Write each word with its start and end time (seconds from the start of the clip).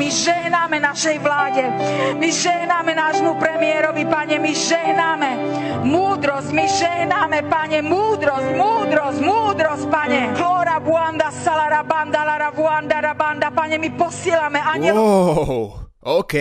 My 0.00 0.08
žehnáme 0.08 0.80
našej 0.80 1.20
vláde. 1.20 1.60
My 2.16 2.32
žehnáme 2.32 2.96
nášmu 2.96 3.36
premiérovi, 3.36 4.08
pane. 4.08 4.40
My 4.40 4.56
žehnáme 4.56 5.30
múdrosť. 5.84 6.56
My 6.56 6.64
žehnáme, 6.64 7.44
pane, 7.44 7.84
múdrosť, 7.84 8.48
múdrosť, 8.56 9.20
múdrosť, 9.20 9.84
pane. 9.92 10.32
Hora 10.40 10.80
buanda 10.80 11.28
salara 11.28 11.84
banda 11.84 12.24
lara 12.24 12.48
buanda 12.48 12.96
rabanda. 12.96 13.52
Pane, 13.52 13.76
my 13.76 13.92
posielame 13.92 14.64
anielov. 14.64 15.04
Wow, 15.04 16.24
OK. 16.24 16.34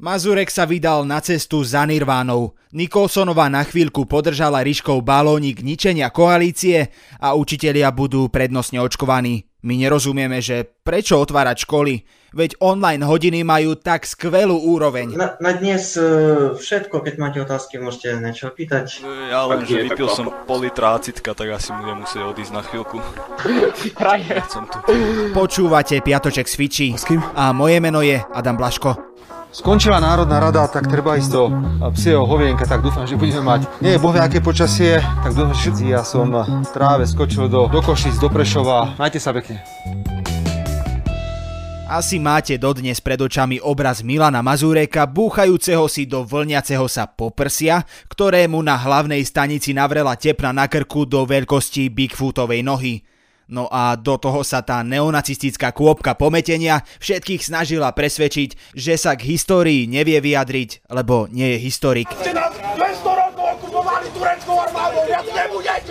Mazurek 0.00 0.50
sa 0.50 0.66
vydal 0.66 1.06
na 1.06 1.22
cestu 1.22 1.62
za 1.62 1.86
Nirvánou. 1.86 2.58
Nikolsonová 2.74 3.52
na 3.52 3.62
chvíľku 3.62 4.08
podržala 4.08 4.66
Ryškov 4.66 5.04
balónik 5.06 5.62
ničenia 5.62 6.10
koalície 6.10 6.90
a 7.22 7.38
učitelia 7.38 7.92
budú 7.94 8.26
prednostne 8.32 8.82
očkovaní. 8.82 9.49
My 9.60 9.76
nerozumieme, 9.76 10.40
že 10.40 10.64
prečo 10.64 11.20
otvárať 11.20 11.68
školy, 11.68 12.00
veď 12.32 12.56
online 12.64 13.04
hodiny 13.04 13.44
majú 13.44 13.76
tak 13.76 14.08
skvelú 14.08 14.56
úroveň. 14.56 15.12
Na, 15.12 15.36
na 15.36 15.52
dnes 15.52 16.00
e, 16.00 16.56
všetko, 16.56 17.04
keď 17.04 17.14
máte 17.20 17.38
otázky, 17.44 17.76
môžete 17.76 18.16
niečo 18.24 18.48
pýtať. 18.54 19.04
Ja 19.28 19.44
len, 19.44 19.66
že 19.68 19.84
vypil 19.84 20.08
som 20.08 20.32
pol 20.48 20.64
litra 20.64 20.96
acitka, 20.96 21.36
tak 21.36 21.52
asi 21.52 21.76
budem 21.76 22.06
musieť 22.06 22.22
odísť 22.24 22.52
na 22.56 22.62
chvíľku. 22.64 22.96
Som 24.48 24.64
tu. 24.70 24.78
Počúvate 25.36 26.00
Piatoček 26.00 26.48
s 26.48 26.54
Fiči 26.56 26.88
a 27.36 27.52
moje 27.52 27.78
meno 27.82 28.00
je 28.00 28.16
Adam 28.32 28.56
Blaško. 28.56 29.09
Skončila 29.50 29.98
Národná 29.98 30.38
rada, 30.38 30.62
tak 30.70 30.86
treba 30.86 31.18
ísť 31.18 31.30
do 31.34 31.50
psieho 31.98 32.22
hovienka, 32.22 32.62
tak 32.70 32.86
dúfam, 32.86 33.02
že 33.02 33.18
budeme 33.18 33.42
mať 33.42 33.66
nie 33.82 33.98
boh 33.98 34.14
vie 34.14 34.22
aké 34.22 34.38
počasie, 34.38 35.02
tak 35.02 35.34
dúfam, 35.34 35.50
že 35.50 35.74
ja 35.90 36.06
som 36.06 36.30
v 36.30 36.70
tráve 36.70 37.02
skočil 37.02 37.50
do, 37.50 37.66
do 37.66 37.82
Košic, 37.82 38.14
do 38.22 38.30
Prešova. 38.30 38.94
Majte 38.94 39.18
sa 39.18 39.34
pekne. 39.34 39.58
Asi 41.90 42.22
máte 42.22 42.54
dodnes 42.54 43.02
pred 43.02 43.18
očami 43.18 43.58
obraz 43.58 44.06
Milana 44.06 44.38
Mazúreka 44.38 45.10
búchajúceho 45.10 45.90
si 45.90 46.06
do 46.06 46.22
vlniaceho 46.22 46.86
sa 46.86 47.10
poprsia, 47.10 47.82
ktorému 48.06 48.62
na 48.62 48.78
hlavnej 48.78 49.26
stanici 49.26 49.74
navrela 49.74 50.14
tepna 50.14 50.54
na 50.54 50.70
krku 50.70 51.02
do 51.02 51.26
veľkosti 51.26 51.90
Bigfootovej 51.90 52.62
nohy. 52.62 53.02
No 53.50 53.66
a 53.66 53.98
do 53.98 54.14
toho 54.14 54.46
sa 54.46 54.62
tá 54.62 54.86
neonacistická 54.86 55.74
kôpka 55.74 56.14
pometenia 56.14 56.86
všetkých 57.02 57.42
snažila 57.42 57.90
presvedčiť, 57.90 58.78
že 58.78 58.94
sa 58.94 59.18
k 59.18 59.26
histórii 59.34 59.90
nevie 59.90 60.22
vyjadriť, 60.22 60.86
lebo 60.86 61.26
nie 61.26 61.58
je 61.58 61.58
historik. 61.58 62.06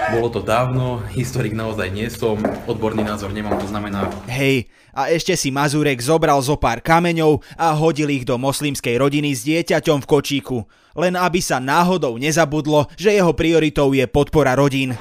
Bolo 0.09 0.29
to 0.31 0.41
dávno, 0.41 1.03
historik 1.11 1.53
naozaj 1.53 1.91
nie 1.91 2.07
som, 2.07 2.39
odborný 2.66 3.03
názor 3.03 3.35
nemám, 3.35 3.59
to 3.59 3.67
znamená... 3.67 4.07
Hej, 4.25 4.71
a 4.95 5.11
ešte 5.11 5.38
si 5.38 5.53
Mazurek 5.53 6.01
zobral 6.01 6.39
zo 6.41 6.57
pár 6.57 6.81
kameňov 6.81 7.44
a 7.59 7.75
hodil 7.77 8.09
ich 8.09 8.25
do 8.25 8.39
moslimskej 8.41 8.97
rodiny 8.97 9.35
s 9.35 9.45
dieťaťom 9.45 10.01
v 10.01 10.09
kočíku. 10.09 10.57
Len 10.97 11.13
aby 11.13 11.44
sa 11.44 11.61
náhodou 11.61 12.17
nezabudlo, 12.17 12.89
že 12.97 13.13
jeho 13.13 13.31
prioritou 13.35 13.94
je 13.94 14.09
podpora 14.09 14.57
rodín. 14.57 14.97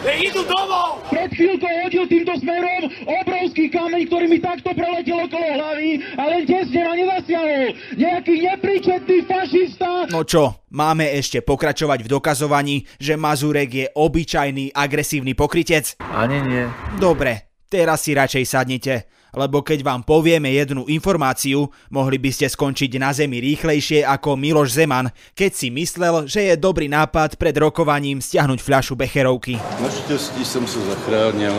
Pred 0.00 1.30
chvíľkou 1.36 1.72
hodil 1.84 2.04
týmto 2.08 2.32
smerom 2.40 2.88
obrovský 3.04 3.68
kameň, 3.68 4.08
ktorý 4.08 4.26
mi 4.32 4.40
takto 4.40 4.72
preletel 4.72 5.28
okolo 5.28 5.44
hlavy 5.60 6.00
a 6.16 6.22
len 6.24 6.42
tesne 6.48 6.80
ma 6.88 6.96
nezasiahol. 6.96 7.76
Nejaký 8.00 8.34
nepríčetný 8.40 9.18
fašista. 9.28 10.08
No 10.08 10.24
čo, 10.24 10.64
máme 10.72 11.04
ešte 11.12 11.44
pokračovať 11.44 12.08
v 12.08 12.12
dokazovaní, 12.16 12.76
že 12.96 13.20
Mazurek 13.20 13.70
je 13.76 13.86
obyčajný 13.92 14.72
agresívny 14.72 15.36
pokrytec? 15.36 16.00
Ani 16.00 16.40
nie. 16.48 16.64
Dobre, 16.96 17.60
teraz 17.68 18.00
si 18.00 18.16
radšej 18.16 18.44
sadnite, 18.48 18.94
lebo 19.34 19.62
keď 19.62 19.82
vám 19.86 20.02
povieme 20.02 20.50
jednu 20.52 20.86
informáciu, 20.90 21.70
mohli 21.90 22.18
by 22.18 22.30
ste 22.30 22.46
skončiť 22.50 22.90
na 22.98 23.10
zemi 23.14 23.38
rýchlejšie 23.40 24.02
ako 24.06 24.36
Miloš 24.36 24.76
Zeman, 24.76 25.10
keď 25.34 25.50
si 25.54 25.68
myslel, 25.70 26.26
že 26.26 26.50
je 26.50 26.54
dobrý 26.58 26.86
nápad 26.90 27.36
pred 27.36 27.54
rokovaním 27.54 28.18
stiahnuť 28.18 28.58
fľašu 28.62 28.94
Becherovky. 28.96 29.58
Naštěstí 29.82 30.44
jsem 30.44 30.66
se 30.66 30.80
zachránil. 30.80 31.54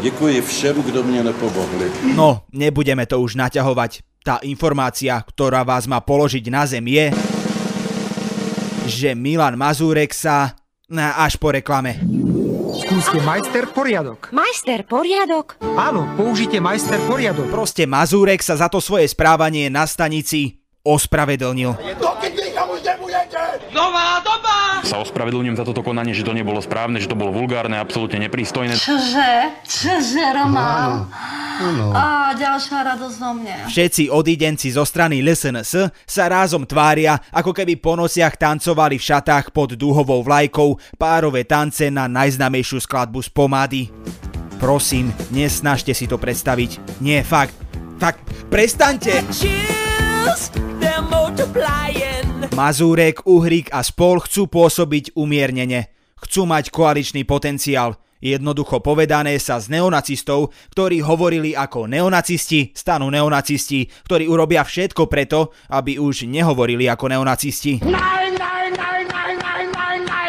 Děkuji 0.00 0.40
všem, 0.42 0.82
kdo 0.82 1.02
mě 1.02 1.22
nepomohli. 1.22 1.92
No, 2.14 2.42
nebudeme 2.52 3.06
to 3.06 3.20
už 3.20 3.38
naťahovať. 3.38 4.02
Tá 4.24 4.40
informácia, 4.40 5.20
ktorá 5.20 5.62
vás 5.68 5.84
má 5.84 6.00
položiť 6.00 6.48
na 6.48 6.64
zem 6.64 6.82
je, 6.88 7.12
že 8.88 9.12
Milan 9.14 9.54
Mazúrek 9.60 10.16
sa... 10.16 10.56
Na, 10.84 11.16
až 11.16 11.40
po 11.40 11.48
reklame. 11.48 11.96
Skúste 12.94 13.18
majster 13.26 13.66
poriadok. 13.74 14.30
Majster, 14.30 14.86
poriadok? 14.86 15.58
Áno, 15.74 16.14
použite 16.14 16.62
majster 16.62 17.02
poriadok. 17.10 17.50
Proste 17.50 17.90
Mazúrek 17.90 18.38
sa 18.38 18.54
za 18.54 18.70
to 18.70 18.78
svoje 18.78 19.10
správanie 19.10 19.66
na 19.66 19.82
stanici 19.82 20.62
ospravedlnil. 20.86 21.74
Nová 23.74 24.22
doba! 24.22 24.78
Sa 24.86 25.02
ospravedlňujem 25.02 25.58
za 25.58 25.66
toto 25.66 25.82
konanie, 25.82 26.14
že 26.14 26.22
to 26.22 26.38
nebolo 26.38 26.62
správne, 26.62 27.02
že 27.02 27.10
to 27.10 27.18
bolo 27.18 27.34
vulgárne, 27.34 27.82
absolútne 27.82 28.22
neprístojné. 28.30 28.78
Čože? 28.78 29.58
Čože, 29.66 30.30
Á, 31.94 32.34
ďalšia 32.34 32.78
radosť 32.82 33.16
vo 33.22 33.30
mne. 33.38 33.54
Všetci 33.70 34.10
odidenci 34.10 34.74
zo 34.74 34.82
strany 34.82 35.22
LSNS 35.22 35.94
sa 36.02 36.24
rázom 36.26 36.66
tvária, 36.66 37.14
ako 37.30 37.54
keby 37.54 37.78
po 37.78 37.94
nociach 37.94 38.34
tancovali 38.34 38.98
v 38.98 39.06
šatách 39.06 39.54
pod 39.54 39.78
dúhovou 39.78 40.26
vlajkou 40.26 40.74
párové 40.98 41.46
tance 41.46 41.86
na 41.94 42.10
najznamejšiu 42.10 42.82
skladbu 42.82 43.22
z 43.22 43.30
pomády. 43.30 43.82
Prosím, 44.58 45.14
nesnažte 45.30 45.94
si 45.94 46.10
to 46.10 46.18
predstaviť. 46.18 46.98
Nie, 46.98 47.22
fakt. 47.22 47.54
Fakt, 48.02 48.26
prestaňte! 48.50 49.22
Mazúrek, 52.54 53.26
Uhrik 53.26 53.70
a 53.70 53.82
spol 53.82 54.22
chcú 54.22 54.46
pôsobiť 54.50 55.14
umiernene. 55.18 55.90
Chcú 56.18 56.46
mať 56.46 56.70
koaličný 56.70 57.26
potenciál. 57.26 57.98
Jednoducho 58.24 58.80
povedané 58.80 59.36
sa 59.36 59.60
z 59.60 59.68
neonacistov, 59.68 60.48
ktorí 60.72 61.04
hovorili 61.04 61.52
ako 61.52 61.84
neonacisti, 61.84 62.72
stanú 62.72 63.12
neonacisti, 63.12 63.84
ktorí 64.08 64.24
urobia 64.24 64.64
všetko 64.64 65.04
preto, 65.12 65.52
aby 65.68 66.00
už 66.00 66.24
nehovorili 66.24 66.88
ako 66.88 67.12
neonacisti. 67.12 67.84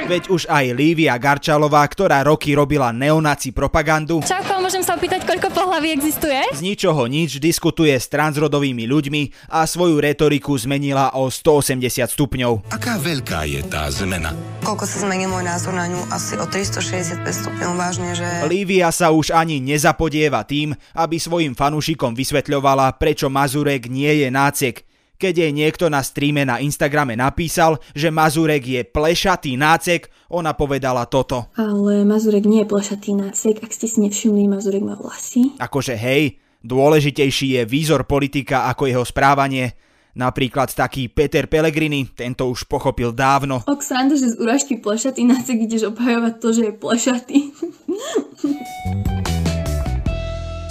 Veď 0.06 0.30
už 0.30 0.46
aj 0.46 0.70
Lívia 0.78 1.18
Garčalová, 1.18 1.82
ktorá 1.90 2.22
roky 2.22 2.54
robila 2.54 2.94
neonaci 2.94 3.50
propagandu, 3.50 4.22
Čauko, 4.22 4.62
môžem 4.62 4.86
sa 4.86 4.94
opýtať, 4.94 5.26
koľko 5.26 5.50
pohlaví 5.50 5.98
existuje? 5.98 6.46
z 6.54 6.62
ničoho 6.62 7.10
nič 7.10 7.42
diskutuje 7.42 7.90
s 7.98 8.06
transrodovými 8.14 8.86
ľuďmi 8.86 9.50
a 9.50 9.66
svoju 9.66 9.98
retoriku 9.98 10.54
zmenila 10.62 11.10
o 11.18 11.26
180 11.34 12.06
stupňov. 12.06 12.70
Aká 12.70 13.02
veľká 13.02 13.50
je 13.50 13.66
tá 13.66 13.90
zmena? 13.90 14.38
Koľko 14.62 14.86
sa 14.86 15.10
zmenil 15.10 15.26
môj 15.26 15.42
názor 15.42 15.74
na 15.74 15.90
ňu? 15.90 15.98
Asi 16.14 16.38
o 16.38 16.46
365 16.46 17.26
stupňov 17.26 17.72
vážne, 17.74 18.14
že... 18.14 18.30
Lívia 18.46 18.94
sa 18.94 19.10
už 19.10 19.34
ani 19.34 19.58
nezapodieva 19.58 20.46
tým, 20.46 20.78
aby 20.94 21.18
svojim 21.18 21.58
fanúšikom 21.58 22.14
vysvetľovala, 22.14 22.94
prečo 23.02 23.26
Mazurek 23.34 23.90
nie 23.90 24.22
je 24.22 24.30
nácek. 24.30 24.86
Keď 25.16 25.48
jej 25.48 25.52
niekto 25.56 25.88
na 25.88 26.04
streame 26.04 26.44
na 26.44 26.60
Instagrame 26.60 27.16
napísal, 27.16 27.80
že 27.96 28.12
Mazurek 28.12 28.68
je 28.68 28.82
plešatý 28.84 29.56
nácek, 29.56 30.12
ona 30.28 30.52
povedala 30.52 31.08
toto. 31.08 31.48
Ale 31.56 32.04
Mazurek 32.04 32.44
nie 32.44 32.68
je 32.68 32.68
plešatý 32.68 33.16
nácek, 33.16 33.64
ak 33.64 33.72
ste 33.72 33.88
si 33.88 34.04
nevšimli, 34.04 34.52
Mazurek 34.52 34.84
má 34.84 35.00
vlasy. 35.00 35.56
Akože 35.56 35.96
hej, 35.96 36.36
dôležitejší 36.68 37.56
je 37.56 37.62
výzor 37.64 38.04
politika 38.04 38.68
ako 38.68 38.92
jeho 38.92 39.06
správanie. 39.08 39.80
Napríklad 40.20 40.72
taký 40.72 41.08
Peter 41.08 41.48
Pellegrini, 41.48 42.12
tento 42.12 42.48
už 42.52 42.68
pochopil 42.68 43.16
dávno. 43.16 43.64
Ok, 43.68 43.84
sranda, 43.84 44.20
že 44.20 44.36
z 44.36 44.40
úražky 44.40 44.80
plešatý 44.80 45.28
nácek 45.28 45.64
ideš 45.64 45.92
obhajovať 45.96 46.34
to, 46.44 46.48
že 46.52 46.62
je 46.68 46.74
plešatý. 46.76 47.38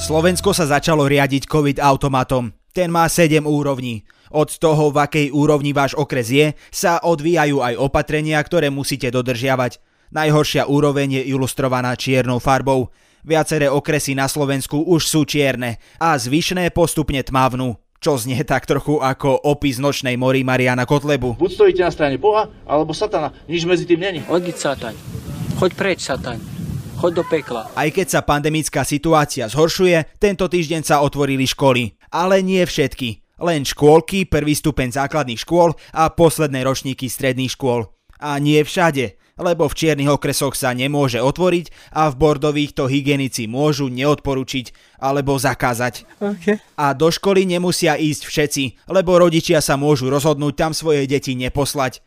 Slovensko 0.05 0.53
sa 0.53 0.69
začalo 0.69 1.09
riadiť 1.09 1.49
COVID 1.49 1.81
automatom. 1.81 2.53
Ten 2.77 2.93
má 2.93 3.09
7 3.09 3.41
úrovní. 3.49 4.05
Od 4.35 4.51
toho, 4.51 4.91
v 4.91 4.99
akej 4.99 5.27
úrovni 5.31 5.71
váš 5.71 5.95
okres 5.95 6.27
je, 6.27 6.59
sa 6.75 6.99
odvíjajú 6.99 7.63
aj 7.63 7.79
opatrenia, 7.79 8.43
ktoré 8.43 8.67
musíte 8.67 9.07
dodržiavať. 9.07 9.79
Najhoršia 10.11 10.67
úroveň 10.67 11.23
je 11.23 11.31
ilustrovaná 11.31 11.95
čiernou 11.95 12.43
farbou. 12.43 12.91
Viaceré 13.23 13.71
okresy 13.71 14.19
na 14.19 14.27
Slovensku 14.27 14.83
už 14.91 15.07
sú 15.07 15.23
čierne 15.23 15.79
a 16.03 16.19
zvyšné 16.19 16.75
postupne 16.75 17.23
tmavnú, 17.23 17.79
čo 18.03 18.19
znie 18.19 18.43
tak 18.43 18.67
trochu 18.67 18.99
ako 18.99 19.39
opis 19.49 19.79
nočnej 19.79 20.19
mory 20.19 20.43
Mariana 20.43 20.83
Kotlebu. 20.83 21.39
Buď 21.39 21.51
stojíte 21.55 21.83
na 21.87 21.95
strane 21.95 22.19
Boha, 22.19 22.51
alebo 22.67 22.91
Satana. 22.91 23.31
Nič 23.47 23.63
medzi 23.65 23.87
tým 23.87 24.03
není. 24.03 24.21
Odiť 24.27 24.57
Sataň. 24.59 24.95
Choď 25.63 25.71
preč, 25.79 26.05
Sataň. 26.05 26.43
Choď 27.01 27.23
do 27.23 27.25
pekla. 27.25 27.71
Aj 27.73 27.89
keď 27.89 28.19
sa 28.19 28.21
pandemická 28.21 28.83
situácia 28.83 29.47
zhoršuje, 29.47 30.19
tento 30.19 30.45
týždeň 30.51 30.83
sa 30.85 31.01
otvorili 31.01 31.49
školy. 31.49 31.97
Ale 32.13 32.45
nie 32.45 32.61
všetky. 32.61 33.24
Len 33.43 33.67
škôlky, 33.67 34.31
prvý 34.31 34.55
stupeň 34.55 34.95
základných 34.95 35.43
škôl 35.43 35.75
a 35.91 36.07
posledné 36.11 36.63
ročníky 36.63 37.11
stredných 37.11 37.55
škôl. 37.59 37.91
A 38.23 38.39
nie 38.39 38.63
všade. 38.63 39.19
lebo 39.35 39.67
v 39.67 39.75
čiernych 39.75 40.15
okresoch 40.15 40.55
sa 40.55 40.71
nemôže 40.71 41.19
otvoriť 41.19 41.91
a 41.91 42.07
v 42.07 42.15
bordových 42.15 42.71
to 42.79 42.87
hygienici 42.87 43.51
môžu 43.51 43.91
neodporučiť 43.91 44.99
alebo 45.03 45.35
zakázať. 45.35 46.07
Okay. 46.23 46.63
A 46.79 46.95
do 46.95 47.11
školy 47.11 47.43
nemusia 47.43 47.99
ísť 47.99 48.23
všetci, 48.31 48.63
lebo 48.87 49.19
rodičia 49.19 49.59
sa 49.59 49.75
môžu 49.75 50.07
rozhodnúť 50.07 50.55
tam 50.55 50.71
svoje 50.71 51.11
deti 51.11 51.35
neposlať. 51.35 51.99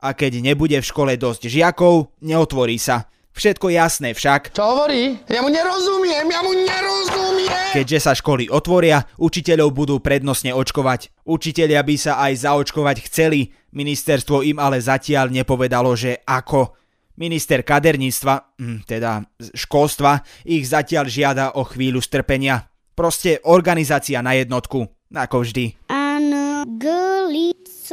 A 0.00 0.16
keď 0.16 0.40
nebude 0.40 0.80
v 0.80 0.88
škole 0.88 1.12
dosť 1.20 1.52
žiakov, 1.52 2.16
neotvorí 2.24 2.80
sa. 2.80 3.12
Všetko 3.30 3.72
jasné 3.72 4.12
však. 4.12 4.52
Čo 4.52 4.64
hovorí? 4.74 5.16
Ja 5.30 5.40
mu 5.40 5.48
nerozumiem, 5.48 6.26
ja 6.26 6.40
mu 6.42 6.52
nerozumiem! 6.52 7.72
Keďže 7.72 7.98
sa 8.02 8.12
školy 8.12 8.50
otvoria, 8.50 9.06
učiteľov 9.16 9.70
budú 9.70 9.96
prednostne 10.02 10.50
očkovať. 10.52 11.14
Učiteľia 11.24 11.80
by 11.86 11.96
sa 11.96 12.18
aj 12.26 12.44
zaočkovať 12.44 13.06
chceli, 13.06 13.54
ministerstvo 13.70 14.42
im 14.42 14.58
ale 14.58 14.82
zatiaľ 14.82 15.30
nepovedalo, 15.30 15.94
že 15.94 16.20
ako. 16.26 16.76
Minister 17.20 17.60
kaderníctva, 17.60 18.56
hm, 18.58 18.88
teda 18.88 19.20
školstva, 19.52 20.24
ich 20.48 20.64
zatiaľ 20.66 21.04
žiada 21.06 21.46
o 21.54 21.62
chvíľu 21.68 22.00
strpenia. 22.00 22.64
Proste 22.96 23.40
organizácia 23.44 24.20
na 24.24 24.32
jednotku, 24.36 24.88
ako 25.12 25.44
vždy. 25.44 25.76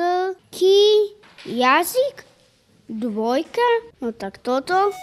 Anglický 0.07 1.15
jazyk? 1.45 2.26
Dvojka? 2.87 3.67
No 3.99 4.15
tak 4.15 4.39
toto. 4.39 4.95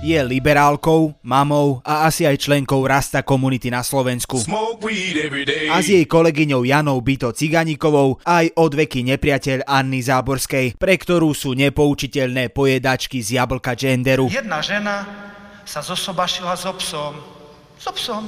Je 0.00 0.16
liberálkou, 0.16 1.12
mamou 1.20 1.84
a 1.84 2.08
asi 2.08 2.24
aj 2.24 2.48
členkou 2.48 2.80
Rasta 2.88 3.20
komunity 3.20 3.68
na 3.68 3.84
Slovensku. 3.84 4.40
A 5.68 5.76
s 5.84 5.92
jej 5.92 6.08
kolegyňou 6.08 6.64
Janou 6.64 6.96
Byto 7.04 7.36
Ciganíkovou 7.36 8.16
aj 8.24 8.56
odveky 8.56 9.04
nepriateľ 9.04 9.68
Anny 9.68 10.00
Záborskej, 10.00 10.80
pre 10.80 10.96
ktorú 10.96 11.36
sú 11.36 11.52
nepoučiteľné 11.52 12.48
pojedačky 12.48 13.20
z 13.20 13.36
jablka 13.36 13.76
genderu. 13.76 14.32
Jedna 14.32 14.64
žena 14.64 15.04
sa 15.68 15.84
zosobašila 15.84 16.56
so 16.56 16.72
psom. 16.80 17.20
So 17.76 17.92
psom. 17.92 18.24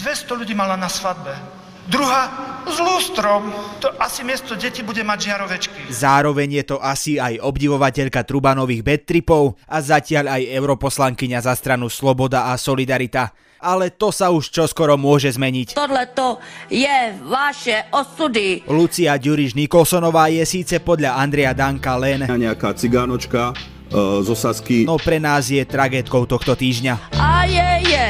200 0.00 0.40
ľudí 0.40 0.56
mala 0.56 0.80
na 0.80 0.88
svadbe. 0.88 1.55
Druhá 1.86 2.22
s 2.66 2.82
lustrom. 2.82 3.46
To 3.78 3.94
asi 4.02 4.26
miesto 4.26 4.58
deti 4.58 4.82
bude 4.82 5.06
mať 5.06 5.30
žiarovečky. 5.30 5.80
Zároveň 5.86 6.58
je 6.62 6.64
to 6.74 6.76
asi 6.82 7.14
aj 7.14 7.38
obdivovateľka 7.38 8.26
Trubanových 8.26 8.82
bedtripov 8.82 9.54
a 9.70 9.78
zatiaľ 9.78 10.34
aj 10.34 10.42
europoslankyňa 10.50 11.38
za 11.46 11.54
stranu 11.54 11.86
Sloboda 11.86 12.50
a 12.50 12.58
Solidarita. 12.58 13.30
Ale 13.62 13.94
to 13.94 14.10
sa 14.10 14.34
už 14.34 14.50
čoskoro 14.50 14.98
môže 14.98 15.30
zmeniť. 15.32 15.78
Tohle 15.78 16.10
to 16.12 16.42
je 16.68 16.98
vaše 17.24 17.86
osudy. 17.94 18.66
Lucia 18.66 19.16
Ďuriš 19.16 19.54
Nikolsonová 19.54 20.28
je 20.28 20.42
síce 20.42 20.82
podľa 20.82 21.16
Andreja 21.22 21.54
Danka 21.54 21.94
len... 21.96 22.26
Nejaká 22.26 22.74
cigánočka 22.74 23.54
uh, 23.54 24.20
z 24.20 24.28
Osasky. 24.28 24.84
No 24.84 24.98
pre 24.98 25.22
nás 25.22 25.48
je 25.48 25.62
tragédkou 25.62 26.26
tohto 26.26 26.52
týždňa. 26.52 27.14
A 27.16 27.46
je, 27.46 27.70
je. 27.88 28.06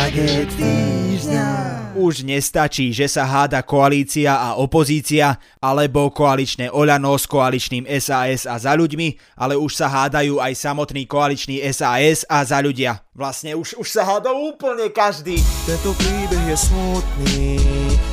Tragéd 0.00 0.48
týždňa. 0.56 1.48
Už 1.92 2.24
nestačí, 2.24 2.88
že 2.88 3.04
sa 3.04 3.28
háda 3.28 3.60
koalícia 3.60 4.32
a 4.32 4.56
opozícia, 4.56 5.36
alebo 5.60 6.08
koaličné 6.08 6.72
Oľano 6.72 7.12
s 7.20 7.28
koaličným 7.28 7.84
SAS 8.00 8.48
a 8.48 8.56
za 8.56 8.72
ľuďmi, 8.80 9.36
ale 9.36 9.60
už 9.60 9.76
sa 9.76 9.92
hádajú 9.92 10.40
aj 10.40 10.56
samotný 10.56 11.04
koaličný 11.04 11.60
SAS 11.76 12.24
a 12.32 12.40
za 12.40 12.64
ľudia. 12.64 13.04
Vlastne 13.12 13.52
už, 13.52 13.76
už 13.76 13.88
sa 13.92 14.08
hádá 14.08 14.32
úplne 14.32 14.88
každý. 14.88 15.36
Tento 15.68 15.92
príbeh 15.92 16.48
je 16.48 16.56
smutný, 16.56 17.60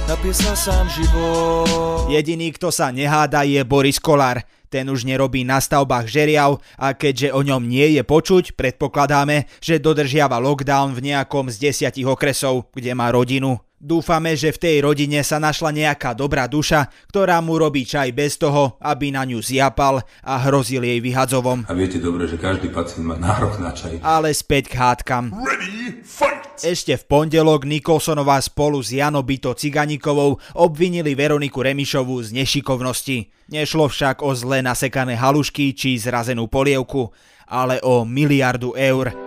napísal 0.07 0.56
sám 0.56 0.88
život. 0.88 2.07
Jediný, 2.07 2.56
kto 2.56 2.71
sa 2.71 2.95
neháda, 2.95 3.44
je 3.44 3.59
Boris 3.68 4.00
Kolár. 4.00 4.48
Ten 4.71 4.88
už 4.88 5.04
nerobí 5.04 5.44
na 5.44 5.59
stavbách 5.59 6.07
žeriav 6.07 6.59
a 6.80 6.95
keďže 6.95 7.31
o 7.31 7.44
ňom 7.44 7.68
nie 7.68 8.00
je 8.00 8.04
počuť, 8.04 8.56
predpokladáme, 8.56 9.48
že 9.59 9.80
dodržiava 9.80 10.39
lockdown 10.39 10.95
v 10.95 11.12
nejakom 11.12 11.51
z 11.51 11.71
desiatich 11.71 12.07
okresov, 12.07 12.71
kde 12.75 12.92
má 12.95 13.12
rodinu. 13.12 13.59
Dúfame, 13.87 14.35
že 14.35 14.51
v 14.51 14.59
tej 14.59 14.75
rodine 14.83 15.23
sa 15.23 15.39
našla 15.39 15.71
nejaká 15.71 16.11
dobrá 16.11 16.43
duša, 16.43 16.91
ktorá 17.07 17.39
mu 17.39 17.55
robí 17.55 17.87
čaj 17.87 18.11
bez 18.11 18.35
toho, 18.35 18.75
aby 18.83 19.15
na 19.15 19.23
ňu 19.23 19.39
zjapal 19.39 20.03
a 20.27 20.33
hrozil 20.43 20.83
jej 20.83 20.99
vyhadzovom. 20.99 21.63
A 21.63 21.71
viete 21.71 21.95
dobre, 21.95 22.27
že 22.27 22.35
každý 22.35 22.67
pacient 22.67 23.07
má 23.07 23.15
nárok 23.15 23.63
na 23.63 23.71
čaj. 23.71 24.03
Ale 24.03 24.35
späť 24.35 24.75
k 24.75 24.83
hádkam. 24.83 25.31
Ready, 25.31 26.03
fight! 26.03 26.43
Ešte 26.59 26.99
v 26.99 27.03
pondelok 27.07 27.63
Nikolsonová 27.63 28.43
spolu 28.43 28.83
s 28.83 28.91
Jano 28.91 29.23
Bito 29.23 29.55
Ciganikovou 29.55 30.35
obvinili 30.59 31.15
Veroniku 31.15 31.63
Remišovú 31.63 32.19
z 32.27 32.35
nešikovnosti. 32.35 33.31
Nešlo 33.47 33.87
však 33.87 34.19
o 34.19 34.35
zle 34.35 34.59
nasekané 34.59 35.15
halušky 35.15 35.71
či 35.71 35.95
zrazenú 35.95 36.51
polievku, 36.51 37.07
ale 37.47 37.79
o 37.87 38.03
miliardu 38.03 38.75
eur. 38.75 39.26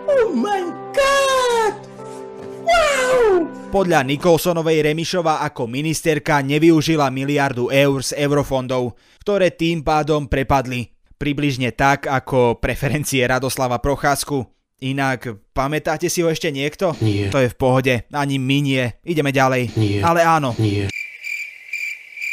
Podľa 3.70 4.02
Nikolsonovej 4.02 4.82
Remišova 4.82 5.46
ako 5.46 5.70
ministerka 5.70 6.42
nevyužila 6.42 7.06
miliardu 7.06 7.70
eur 7.70 8.02
z 8.02 8.18
eurofondov, 8.18 8.98
ktoré 9.22 9.54
tým 9.54 9.86
pádom 9.86 10.26
prepadli. 10.26 10.90
Približne 11.14 11.70
tak 11.70 12.10
ako 12.10 12.58
preferencie 12.58 13.22
Radoslava 13.22 13.78
Procházku. 13.78 14.42
Inak, 14.82 15.38
pamätáte 15.54 16.10
si 16.10 16.18
ho 16.18 16.26
ešte 16.26 16.50
niekto? 16.50 16.98
Nie. 16.98 17.30
To 17.30 17.38
je 17.38 17.46
v 17.46 17.54
pohode, 17.54 17.94
ani 18.10 18.42
my 18.42 18.58
nie. 18.58 18.84
Ideme 19.06 19.30
ďalej. 19.30 19.70
Nie. 19.78 20.02
Ale 20.02 20.26
áno. 20.26 20.50
Nie. 20.58 20.90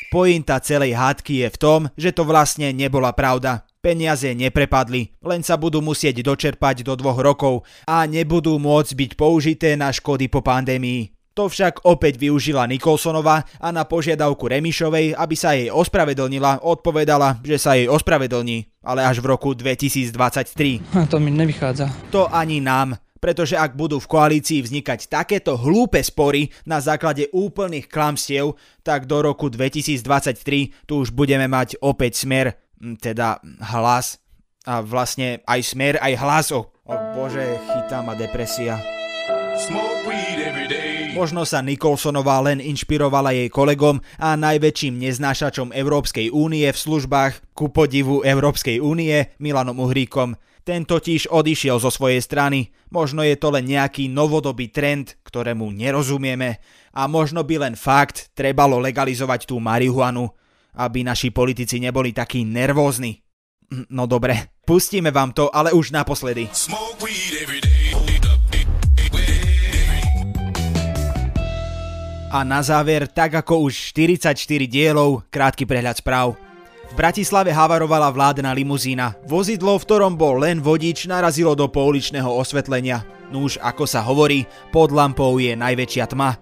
Pointa 0.09 0.57
celej 0.57 0.97
hádky 0.97 1.45
je 1.45 1.47
v 1.53 1.57
tom, 1.61 1.81
že 1.93 2.17
to 2.17 2.25
vlastne 2.25 2.73
nebola 2.73 3.13
pravda. 3.13 3.61
Peniaze 3.77 4.33
neprepadli, 4.33 5.13
len 5.21 5.45
sa 5.45 5.53
budú 5.53 5.85
musieť 5.85 6.25
dočerpať 6.25 6.81
do 6.81 6.97
dvoch 6.97 7.21
rokov 7.21 7.61
a 7.85 8.09
nebudú 8.09 8.57
môcť 8.57 8.91
byť 8.97 9.11
použité 9.13 9.77
na 9.77 9.93
škody 9.93 10.33
po 10.33 10.41
pandémii. 10.41 11.16
To 11.37 11.45
však 11.45 11.85
opäť 11.85 12.17
využila 12.17 12.65
Nikolsonová 12.65 13.45
a 13.61 13.69
na 13.69 13.85
požiadavku 13.85 14.49
Remišovej, 14.49 15.13
aby 15.13 15.35
sa 15.37 15.53
jej 15.53 15.69
ospravedlnila, 15.69 16.65
odpovedala, 16.65 17.37
že 17.45 17.61
sa 17.61 17.77
jej 17.77 17.85
ospravedlní, 17.85 18.81
ale 18.81 19.05
až 19.05 19.21
v 19.21 19.37
roku 19.37 19.53
2023. 19.53 20.97
A 20.97 21.05
to 21.05 21.21
mi 21.21 21.29
nevychádza. 21.29 21.93
To 22.09 22.25
ani 22.25 22.57
nám, 22.57 22.97
pretože 23.21 23.53
ak 23.53 23.77
budú 23.77 24.01
v 24.01 24.09
koalícii 24.09 24.65
vznikať 24.65 25.13
takéto 25.13 25.61
hlúpe 25.61 26.01
spory 26.01 26.49
na 26.65 26.81
základe 26.81 27.29
úplných 27.29 27.85
klamstiev, 27.85 28.57
tak 28.81 29.05
do 29.05 29.21
roku 29.21 29.53
2023 29.53 30.89
tu 30.89 31.05
už 31.05 31.13
budeme 31.13 31.45
mať 31.45 31.77
opäť 31.85 32.25
smer, 32.25 32.57
teda 32.97 33.45
hlas. 33.77 34.17
A 34.65 34.81
vlastne 34.81 35.45
aj 35.45 35.59
smer, 35.69 36.01
aj 36.01 36.13
hlas. 36.17 36.49
O, 36.49 36.73
o 36.89 36.95
bože, 37.13 37.45
chytá 37.45 38.01
ma 38.01 38.17
depresia. 38.17 38.81
Možno 41.17 41.49
sa 41.49 41.65
Nikolsonová 41.65 42.37
len 42.45 42.61
inšpirovala 42.61 43.33
jej 43.33 43.49
kolegom 43.49 44.05
a 44.21 44.37
najväčším 44.37 45.01
neznášačom 45.01 45.73
Európskej 45.73 46.29
únie 46.29 46.69
v 46.69 46.77
službách 46.77 47.57
ku 47.57 47.73
podivu 47.73 48.21
Európskej 48.21 48.77
únie 48.77 49.33
Milanom 49.41 49.81
Uhríkom. 49.81 50.37
Ten 50.61 50.85
totiž 50.85 51.33
odišiel 51.33 51.81
zo 51.81 51.89
svojej 51.89 52.21
strany. 52.21 52.69
Možno 52.93 53.25
je 53.25 53.33
to 53.33 53.49
len 53.49 53.65
nejaký 53.65 54.13
novodobý 54.13 54.69
trend, 54.69 55.17
ktorému 55.25 55.73
nerozumieme. 55.73 56.61
A 56.93 57.09
možno 57.09 57.41
by 57.41 57.65
len 57.65 57.73
fakt 57.73 58.29
trebalo 58.37 58.77
legalizovať 58.77 59.49
tú 59.49 59.57
marihuanu, 59.57 60.29
aby 60.77 61.01
naši 61.01 61.33
politici 61.33 61.81
neboli 61.81 62.13
takí 62.13 62.45
nervózni. 62.45 63.25
No 63.89 64.05
dobre, 64.05 64.53
pustíme 64.63 65.09
vám 65.09 65.33
to, 65.33 65.49
ale 65.49 65.73
už 65.73 65.89
naposledy. 65.89 66.45
A 72.27 72.43
na 72.43 72.59
záver, 72.59 73.07
tak 73.07 73.39
ako 73.39 73.71
už 73.71 73.95
44 73.95 74.35
dielov, 74.67 75.23
krátky 75.31 75.63
prehľad 75.63 76.03
správ. 76.03 76.35
V 76.91 76.93
Bratislave 76.95 77.55
havarovala 77.55 78.11
vládna 78.11 78.51
limuzína. 78.51 79.15
Vozidlo, 79.23 79.79
v 79.79 79.85
ktorom 79.87 80.19
bol 80.19 80.43
len 80.43 80.59
vodič, 80.59 81.07
narazilo 81.07 81.55
do 81.55 81.71
pouličného 81.71 82.27
osvetlenia. 82.27 83.07
Núž, 83.31 83.55
ako 83.63 83.87
sa 83.87 84.03
hovorí, 84.03 84.43
pod 84.75 84.91
lampou 84.91 85.39
je 85.39 85.55
najväčšia 85.55 86.05
tma. 86.11 86.35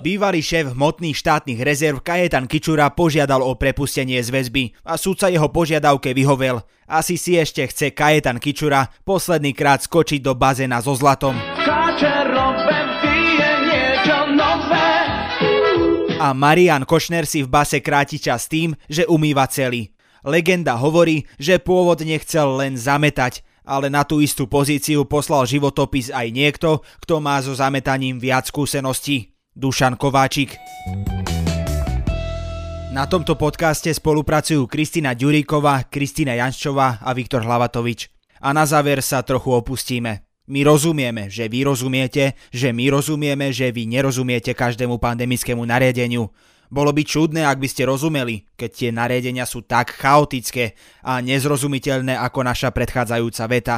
Bývalý 0.00 0.40
šéf 0.40 0.72
hmotných 0.72 1.16
štátnych 1.20 1.60
rezerv 1.60 2.00
Kajetan 2.00 2.48
Kičura 2.48 2.88
požiadal 2.88 3.44
o 3.44 3.52
prepustenie 3.52 4.16
z 4.24 4.32
väzby 4.32 4.72
a 4.88 4.96
súdca 4.96 5.28
jeho 5.28 5.52
požiadavke 5.52 6.16
vyhovel. 6.16 6.64
Asi 6.88 7.20
si 7.20 7.36
ešte 7.36 7.68
chce 7.68 7.92
Kajetan 7.92 8.40
Kičura 8.40 8.88
posledný 9.04 9.52
krát 9.52 9.84
skočiť 9.84 10.24
do 10.24 10.32
bazéna 10.32 10.80
so 10.80 10.96
zlatom. 10.96 11.36
A 16.20 16.36
Marian 16.36 16.84
Košner 16.84 17.24
si 17.24 17.40
v 17.40 17.48
base 17.48 17.80
kráti 17.80 18.20
čas 18.20 18.44
tým, 18.44 18.76
že 18.92 19.08
umýva 19.08 19.48
celý. 19.48 19.92
Legenda 20.20 20.76
hovorí, 20.76 21.24
že 21.40 21.56
pôvodne 21.56 22.20
chcel 22.20 22.60
len 22.60 22.76
zametať, 22.76 23.40
ale 23.64 23.88
na 23.88 24.04
tú 24.04 24.20
istú 24.20 24.44
pozíciu 24.44 25.08
poslal 25.08 25.48
životopis 25.48 26.12
aj 26.12 26.28
niekto, 26.28 26.84
kto 27.00 27.24
má 27.24 27.40
so 27.40 27.56
zametaním 27.56 28.20
viac 28.20 28.48
skúseností. 28.48 29.32
Dušan 29.56 29.96
Kováčik. 29.96 30.60
Na 32.92 33.08
tomto 33.08 33.34
podcaste 33.40 33.88
spolupracujú 33.92 34.68
Kristina 34.68 35.16
Ďuríková, 35.16 35.88
Kristina 35.88 36.36
Janščová 36.36 37.00
a 37.00 37.10
Viktor 37.16 37.42
Hlavatovič. 37.48 38.12
A 38.44 38.52
na 38.52 38.68
záver 38.68 39.00
sa 39.00 39.24
trochu 39.24 39.52
opustíme. 39.56 40.29
My 40.50 40.66
rozumieme, 40.66 41.30
že 41.30 41.46
vy 41.46 41.62
rozumiete, 41.62 42.34
že 42.50 42.74
my 42.74 42.90
rozumieme, 42.90 43.54
že 43.54 43.70
vy 43.70 43.86
nerozumiete 43.86 44.50
každému 44.50 44.98
pandemickému 44.98 45.62
nariadeniu. 45.62 46.26
Bolo 46.66 46.90
by 46.90 47.06
čudné, 47.06 47.46
ak 47.46 47.62
by 47.62 47.70
ste 47.70 47.86
rozumeli, 47.86 48.50
keď 48.58 48.70
tie 48.74 48.90
nariadenia 48.90 49.46
sú 49.46 49.62
tak 49.62 49.94
chaotické 49.94 50.74
a 51.06 51.22
nezrozumiteľné 51.22 52.18
ako 52.18 52.42
naša 52.42 52.74
predchádzajúca 52.74 53.44
veta. 53.46 53.76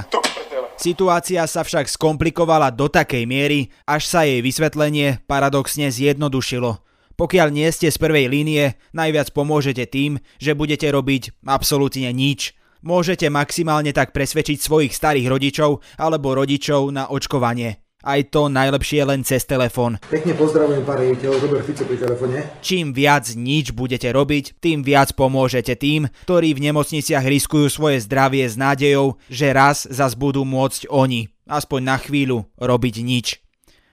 Situácia 0.80 1.44
sa 1.44 1.60
však 1.60 1.92
skomplikovala 1.92 2.72
do 2.72 2.88
takej 2.88 3.28
miery, 3.28 3.68
až 3.84 4.08
sa 4.08 4.24
jej 4.24 4.40
vysvetlenie 4.40 5.20
paradoxne 5.28 5.92
zjednodušilo. 5.92 6.80
Pokiaľ 7.20 7.52
nie 7.52 7.68
ste 7.68 7.92
z 7.92 8.00
prvej 8.00 8.32
línie, 8.32 8.80
najviac 8.96 9.28
pomôžete 9.36 9.84
tým, 9.92 10.24
že 10.40 10.56
budete 10.56 10.88
robiť 10.88 11.36
absolútne 11.44 12.08
nič. 12.16 12.56
Môžete 12.82 13.30
maximálne 13.30 13.94
tak 13.94 14.10
presvedčiť 14.10 14.58
svojich 14.58 14.90
starých 14.90 15.30
rodičov 15.30 15.86
alebo 16.02 16.34
rodičov 16.34 16.90
na 16.90 17.06
očkovanie. 17.06 17.78
Aj 18.02 18.18
to 18.26 18.50
najlepšie 18.50 19.06
len 19.06 19.22
cez 19.22 19.46
telefón. 19.46 20.02
Pekne 20.10 20.34
pozdravujem 20.34 20.82
pár 20.82 20.98
rejiteľov, 20.98 21.38
Robert 21.38 21.62
Fico 21.62 21.86
pri 21.86 21.98
telefóne. 22.02 22.38
Čím 22.58 22.90
viac 22.90 23.30
nič 23.38 23.70
budete 23.70 24.10
robiť, 24.10 24.58
tým 24.58 24.82
viac 24.82 25.14
pomôžete 25.14 25.78
tým, 25.78 26.10
ktorí 26.26 26.58
v 26.58 26.66
nemocniciach 26.66 27.22
riskujú 27.22 27.70
svoje 27.70 28.02
zdravie 28.02 28.42
s 28.42 28.58
nádejou, 28.58 29.22
že 29.30 29.54
raz 29.54 29.86
zas 29.86 30.18
budú 30.18 30.42
môcť 30.42 30.90
oni, 30.90 31.30
aspoň 31.46 31.80
na 31.86 31.96
chvíľu, 32.02 32.50
robiť 32.58 32.94
nič. 33.06 33.38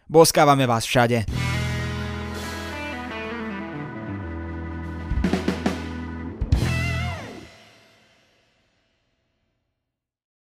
Boskávame 0.10 0.65
vás 0.65 0.89
všade. 0.89 1.29